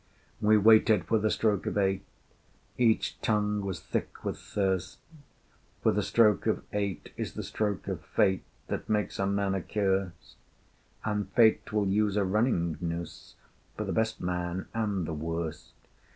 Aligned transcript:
We 0.41 0.57
waited 0.57 1.05
for 1.05 1.19
the 1.19 1.29
stroke 1.29 1.67
of 1.67 1.77
eight: 1.77 2.03
Each 2.75 3.21
tongue 3.21 3.61
was 3.63 3.79
thick 3.79 4.25
with 4.25 4.39
thirst: 4.39 4.97
For 5.83 5.91
the 5.91 6.01
stroke 6.01 6.47
of 6.47 6.63
eight 6.73 7.13
is 7.17 7.33
the 7.35 7.43
stroke 7.43 7.87
of 7.87 8.01
Fate 8.03 8.41
That 8.65 8.89
makes 8.89 9.19
a 9.19 9.27
man 9.27 9.53
accursed, 9.53 10.37
And 11.05 11.31
Fate 11.33 11.71
will 11.71 11.85
use 11.87 12.17
a 12.17 12.25
running 12.25 12.79
noose 12.81 13.35
For 13.77 13.83
the 13.83 13.93
best 13.93 14.19
man 14.19 14.65
and 14.73 15.05
the 15.05 15.13
worst. 15.13 15.73